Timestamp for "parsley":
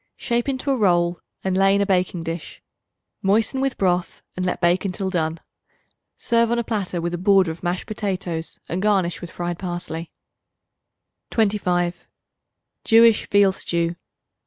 9.59-10.09